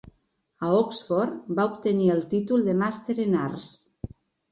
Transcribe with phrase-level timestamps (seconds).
[0.67, 3.69] A Oxford va obtenir el títol de Màster en Arts.